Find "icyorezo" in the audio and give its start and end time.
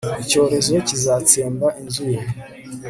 0.23-0.73